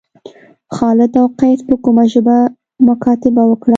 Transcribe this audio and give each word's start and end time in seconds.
خالد 0.75 1.13
او 1.21 1.27
قیس 1.39 1.59
په 1.67 1.75
کومه 1.83 2.03
ژبه 2.13 2.37
مکاتبه 2.87 3.43
وکړه. 3.47 3.69